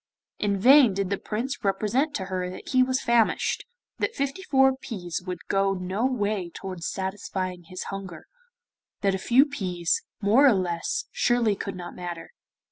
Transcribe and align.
In 0.39 0.57
vain 0.59 0.95
did 0.95 1.11
the 1.11 1.19
Prince 1.19 1.63
represent 1.63 2.15
to 2.15 2.25
her 2.25 2.49
that 2.49 2.69
he 2.69 2.81
was 2.81 3.03
famished 3.03 3.65
that 3.99 4.15
fifty 4.15 4.41
four 4.41 4.75
peas 4.75 5.21
would 5.27 5.45
go 5.47 5.75
no 5.75 6.07
way 6.07 6.49
towards 6.49 6.87
satisfying 6.89 7.65
his 7.65 7.83
hunger 7.93 8.25
that 9.01 9.13
a 9.13 9.19
few 9.19 9.45
peas, 9.45 10.01
more 10.19 10.47
or 10.47 10.53
less, 10.55 11.05
surely 11.11 11.55
could 11.55 11.75
not 11.75 11.93
matter. 11.93 12.31